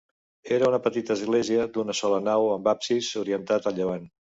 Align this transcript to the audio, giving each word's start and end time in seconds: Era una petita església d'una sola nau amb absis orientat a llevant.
Era 0.55 0.69
una 0.71 0.79
petita 0.87 1.13
església 1.17 1.67
d'una 1.77 1.97
sola 2.01 2.23
nau 2.29 2.49
amb 2.57 2.73
absis 2.75 3.13
orientat 3.25 3.71
a 3.73 3.79
llevant. 3.81 4.13